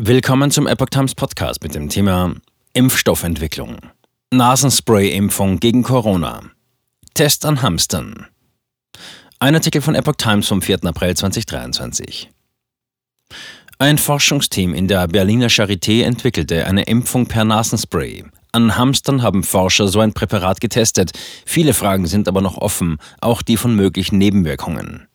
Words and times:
Willkommen 0.00 0.52
zum 0.52 0.68
Epoch 0.68 0.90
Times 0.90 1.16
Podcast 1.16 1.60
mit 1.64 1.74
dem 1.74 1.88
Thema 1.88 2.32
Impfstoffentwicklung. 2.72 3.78
Nasenspray-Impfung 4.32 5.58
gegen 5.58 5.82
Corona. 5.82 6.42
Test 7.14 7.44
an 7.44 7.62
Hamstern. 7.62 8.28
Ein 9.40 9.56
Artikel 9.56 9.82
von 9.82 9.96
Epoch 9.96 10.14
Times 10.14 10.46
vom 10.46 10.62
4. 10.62 10.84
April 10.84 11.16
2023. 11.16 12.30
Ein 13.80 13.98
Forschungsteam 13.98 14.72
in 14.72 14.86
der 14.86 15.08
Berliner 15.08 15.48
Charité 15.48 16.04
entwickelte 16.04 16.66
eine 16.66 16.84
Impfung 16.84 17.26
per 17.26 17.44
Nasenspray. 17.44 18.24
An 18.52 18.76
Hamstern 18.76 19.22
haben 19.22 19.42
Forscher 19.42 19.88
so 19.88 19.98
ein 19.98 20.12
Präparat 20.12 20.60
getestet. 20.60 21.10
Viele 21.44 21.74
Fragen 21.74 22.06
sind 22.06 22.28
aber 22.28 22.40
noch 22.40 22.58
offen, 22.58 22.98
auch 23.20 23.42
die 23.42 23.56
von 23.56 23.74
möglichen 23.74 24.18
Nebenwirkungen. 24.18 25.07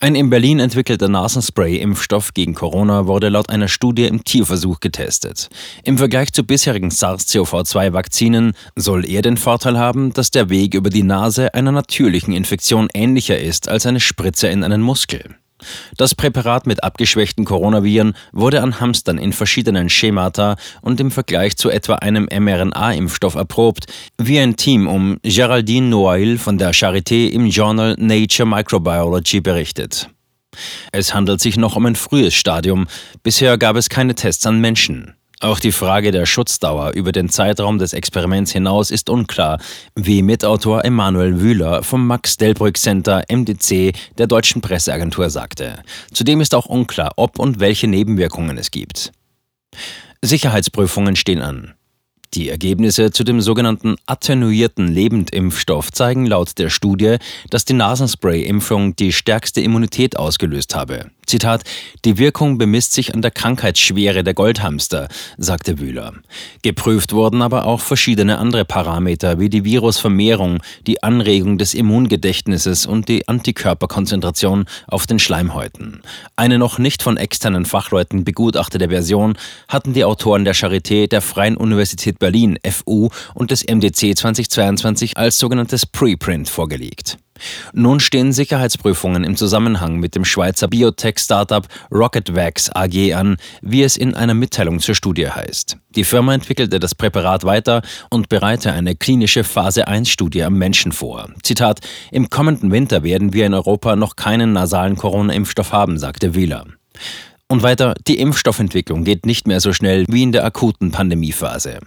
Ein 0.00 0.14
in 0.14 0.30
Berlin 0.30 0.58
entwickelter 0.58 1.08
Nasenspray-Impfstoff 1.08 2.34
gegen 2.34 2.54
Corona 2.54 3.06
wurde 3.06 3.28
laut 3.28 3.50
einer 3.50 3.68
Studie 3.68 4.06
im 4.06 4.24
Tierversuch 4.24 4.80
getestet. 4.80 5.48
Im 5.84 5.98
Vergleich 5.98 6.32
zu 6.32 6.44
bisherigen 6.44 6.90
SARS-CoV-2-Vakzinen 6.90 8.54
soll 8.74 9.08
er 9.08 9.22
den 9.22 9.36
Vorteil 9.36 9.78
haben, 9.78 10.12
dass 10.12 10.30
der 10.30 10.50
Weg 10.50 10.74
über 10.74 10.90
die 10.90 11.04
Nase 11.04 11.54
einer 11.54 11.72
natürlichen 11.72 12.34
Infektion 12.34 12.88
ähnlicher 12.92 13.38
ist 13.38 13.68
als 13.68 13.86
eine 13.86 14.00
Spritze 14.00 14.48
in 14.48 14.64
einen 14.64 14.82
Muskel. 14.82 15.36
Das 15.96 16.14
Präparat 16.14 16.66
mit 16.66 16.82
abgeschwächten 16.84 17.44
Coronaviren 17.44 18.14
wurde 18.32 18.62
an 18.62 18.80
Hamstern 18.80 19.18
in 19.18 19.32
verschiedenen 19.32 19.88
Schemata 19.88 20.56
und 20.80 21.00
im 21.00 21.10
Vergleich 21.10 21.56
zu 21.56 21.70
etwa 21.70 21.96
einem 21.96 22.26
mRNA-Impfstoff 22.26 23.34
erprobt, 23.34 23.86
wie 24.18 24.38
ein 24.38 24.56
Team 24.56 24.86
um 24.86 25.18
Geraldine 25.22 25.88
Noailles 25.88 26.40
von 26.40 26.58
der 26.58 26.72
Charité 26.72 27.28
im 27.28 27.46
Journal 27.46 27.96
Nature 27.98 28.48
Microbiology 28.48 29.40
berichtet. 29.40 30.08
Es 30.92 31.14
handelt 31.14 31.40
sich 31.40 31.56
noch 31.56 31.76
um 31.76 31.86
ein 31.86 31.96
frühes 31.96 32.34
Stadium. 32.34 32.86
Bisher 33.22 33.56
gab 33.58 33.76
es 33.76 33.88
keine 33.88 34.14
Tests 34.14 34.46
an 34.46 34.60
Menschen. 34.60 35.14
Auch 35.42 35.58
die 35.58 35.72
Frage 35.72 36.12
der 36.12 36.24
Schutzdauer 36.24 36.92
über 36.92 37.10
den 37.10 37.28
Zeitraum 37.28 37.78
des 37.78 37.94
Experiments 37.94 38.52
hinaus 38.52 38.92
ist 38.92 39.10
unklar, 39.10 39.58
wie 39.96 40.22
Mitautor 40.22 40.84
Emanuel 40.84 41.40
Wühler 41.40 41.82
vom 41.82 42.06
Max-Delbrück 42.06 42.78
Center 42.78 43.24
MDC 43.28 43.92
der 44.18 44.28
deutschen 44.28 44.62
Presseagentur 44.62 45.30
sagte. 45.30 45.82
Zudem 46.12 46.40
ist 46.40 46.54
auch 46.54 46.66
unklar, 46.66 47.14
ob 47.16 47.40
und 47.40 47.58
welche 47.58 47.88
Nebenwirkungen 47.88 48.56
es 48.56 48.70
gibt. 48.70 49.10
Sicherheitsprüfungen 50.22 51.16
stehen 51.16 51.42
an. 51.42 51.74
Die 52.34 52.48
Ergebnisse 52.48 53.10
zu 53.10 53.24
dem 53.24 53.40
sogenannten 53.40 53.96
attenuierten 54.06 54.86
Lebendimpfstoff 54.86 55.90
zeigen 55.90 56.24
laut 56.24 56.56
der 56.56 56.70
Studie, 56.70 57.16
dass 57.50 57.64
die 57.64 57.74
Nasenspray-Impfung 57.74 58.94
die 58.94 59.12
stärkste 59.12 59.60
Immunität 59.60 60.16
ausgelöst 60.16 60.76
habe. 60.76 61.10
Zitat, 61.26 61.62
die 62.04 62.18
Wirkung 62.18 62.58
bemisst 62.58 62.92
sich 62.92 63.14
an 63.14 63.22
der 63.22 63.30
Krankheitsschwere 63.30 64.24
der 64.24 64.34
Goldhamster, 64.34 65.08
sagte 65.38 65.78
Wühler. 65.78 66.14
Geprüft 66.62 67.12
wurden 67.12 67.42
aber 67.42 67.64
auch 67.64 67.80
verschiedene 67.80 68.38
andere 68.38 68.64
Parameter 68.64 69.38
wie 69.38 69.48
die 69.48 69.64
Virusvermehrung, 69.64 70.62
die 70.86 71.02
Anregung 71.02 71.58
des 71.58 71.74
Immungedächtnisses 71.74 72.86
und 72.86 73.08
die 73.08 73.28
Antikörperkonzentration 73.28 74.66
auf 74.86 75.06
den 75.06 75.18
Schleimhäuten. 75.18 76.02
Eine 76.36 76.58
noch 76.58 76.78
nicht 76.78 77.02
von 77.02 77.16
externen 77.16 77.64
Fachleuten 77.64 78.24
begutachtete 78.24 78.88
Version 78.88 79.38
hatten 79.68 79.92
die 79.92 80.04
Autoren 80.04 80.44
der 80.44 80.54
Charité 80.54 81.08
der 81.08 81.22
Freien 81.22 81.56
Universität 81.56 82.18
Berlin 82.18 82.58
FU 82.68 83.10
und 83.34 83.50
des 83.50 83.64
MDC 83.64 84.16
2022 84.16 85.16
als 85.16 85.38
sogenanntes 85.38 85.86
Preprint 85.86 86.48
vorgelegt. 86.48 87.16
Nun 87.72 88.00
stehen 88.00 88.32
Sicherheitsprüfungen 88.32 89.24
im 89.24 89.36
Zusammenhang 89.36 89.98
mit 89.98 90.14
dem 90.14 90.24
Schweizer 90.24 90.68
Biotech-Startup 90.68 91.66
RocketVax 91.90 92.70
AG 92.70 93.14
an, 93.14 93.36
wie 93.62 93.82
es 93.82 93.96
in 93.96 94.14
einer 94.14 94.34
Mitteilung 94.34 94.80
zur 94.80 94.94
Studie 94.94 95.28
heißt. 95.28 95.76
Die 95.90 96.04
Firma 96.04 96.34
entwickelte 96.34 96.78
das 96.78 96.94
Präparat 96.94 97.44
weiter 97.44 97.82
und 98.10 98.28
bereite 98.28 98.72
eine 98.72 98.94
klinische 98.94 99.44
Phase-1-Studie 99.44 100.44
am 100.44 100.54
Menschen 100.54 100.92
vor. 100.92 101.30
Zitat: 101.42 101.80
Im 102.10 102.30
kommenden 102.30 102.70
Winter 102.70 103.02
werden 103.02 103.32
wir 103.32 103.46
in 103.46 103.54
Europa 103.54 103.96
noch 103.96 104.16
keinen 104.16 104.52
nasalen 104.52 104.96
Corona-Impfstoff 104.96 105.72
haben, 105.72 105.98
sagte 105.98 106.34
Wieler. 106.34 106.66
Und 107.48 107.62
weiter, 107.62 107.94
die 108.06 108.18
Impfstoffentwicklung 108.18 109.04
geht 109.04 109.26
nicht 109.26 109.46
mehr 109.46 109.60
so 109.60 109.72
schnell 109.72 110.06
wie 110.08 110.22
in 110.22 110.32
der 110.32 110.44
akuten 110.44 110.90
Pandemiephase. 110.90 111.80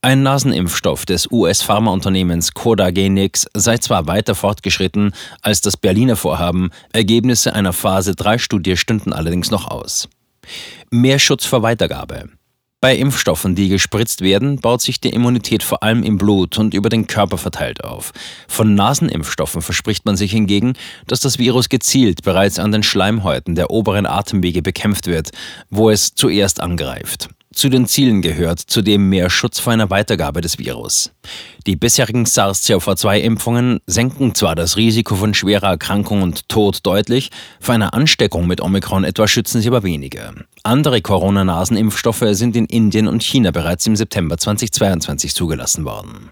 Ein 0.00 0.22
Nasenimpfstoff 0.22 1.06
des 1.06 1.28
US-Pharmaunternehmens 1.28 2.54
Codagenix 2.54 3.46
sei 3.52 3.78
zwar 3.78 4.06
weiter 4.06 4.36
fortgeschritten 4.36 5.12
als 5.42 5.60
das 5.60 5.76
Berliner 5.76 6.14
Vorhaben, 6.14 6.70
Ergebnisse 6.92 7.52
einer 7.52 7.72
Phase-3-Studie 7.72 8.76
stünden 8.76 9.12
allerdings 9.12 9.50
noch 9.50 9.68
aus. 9.68 10.08
Mehr 10.92 11.18
Schutz 11.18 11.46
vor 11.46 11.62
Weitergabe. 11.62 12.28
Bei 12.80 12.94
Impfstoffen, 12.94 13.56
die 13.56 13.68
gespritzt 13.68 14.20
werden, 14.20 14.60
baut 14.60 14.82
sich 14.82 15.00
die 15.00 15.08
Immunität 15.08 15.64
vor 15.64 15.82
allem 15.82 16.04
im 16.04 16.16
Blut 16.16 16.58
und 16.58 16.74
über 16.74 16.90
den 16.90 17.08
Körper 17.08 17.36
verteilt 17.36 17.82
auf. 17.82 18.12
Von 18.46 18.76
Nasenimpfstoffen 18.76 19.62
verspricht 19.62 20.04
man 20.04 20.16
sich 20.16 20.30
hingegen, 20.30 20.74
dass 21.08 21.18
das 21.18 21.40
Virus 21.40 21.68
gezielt 21.68 22.22
bereits 22.22 22.60
an 22.60 22.70
den 22.70 22.84
Schleimhäuten 22.84 23.56
der 23.56 23.70
oberen 23.70 24.06
Atemwege 24.06 24.62
bekämpft 24.62 25.08
wird, 25.08 25.32
wo 25.70 25.90
es 25.90 26.14
zuerst 26.14 26.60
angreift. 26.60 27.30
Zu 27.58 27.70
den 27.70 27.88
Zielen 27.88 28.22
gehört 28.22 28.60
zudem 28.60 29.08
mehr 29.08 29.30
Schutz 29.30 29.58
vor 29.58 29.72
einer 29.72 29.90
Weitergabe 29.90 30.40
des 30.40 30.60
Virus. 30.60 31.10
Die 31.66 31.74
bisherigen 31.74 32.24
SARS-CoV-2-Impfungen 32.24 33.80
senken 33.84 34.32
zwar 34.36 34.54
das 34.54 34.76
Risiko 34.76 35.16
von 35.16 35.34
schwerer 35.34 35.70
Erkrankung 35.70 36.22
und 36.22 36.48
Tod 36.48 36.86
deutlich, 36.86 37.30
vor 37.58 37.74
einer 37.74 37.94
Ansteckung 37.94 38.46
mit 38.46 38.60
Omikron 38.60 39.02
etwa 39.02 39.26
schützen 39.26 39.60
sie 39.60 39.66
aber 39.66 39.82
weniger. 39.82 40.34
Andere 40.62 41.02
Corona-Nasenimpfstoffe 41.02 42.26
sind 42.30 42.54
in 42.54 42.66
Indien 42.66 43.08
und 43.08 43.24
China 43.24 43.50
bereits 43.50 43.84
im 43.88 43.96
September 43.96 44.38
2022 44.38 45.34
zugelassen 45.34 45.84
worden. 45.84 46.30